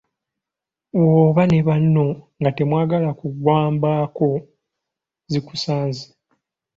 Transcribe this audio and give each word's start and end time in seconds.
Bw'oba 1.01 1.43
ne 1.47 1.59
banno 1.67 2.07
nga 2.39 2.49
temwagala 2.57 3.09
kugambwako 3.19 4.27
zikusanze. 5.31 6.05